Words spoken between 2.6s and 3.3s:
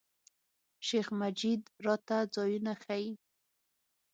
ښیي.